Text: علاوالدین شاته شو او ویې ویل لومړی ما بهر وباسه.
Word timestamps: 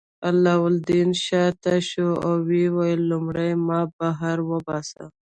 علاوالدین 0.27 1.09
شاته 1.25 1.75
شو 1.89 2.07
او 2.25 2.33
ویې 2.47 2.67
ویل 2.75 3.01
لومړی 3.11 3.51
ما 3.67 3.79
بهر 3.97 4.37
وباسه. 4.49 5.03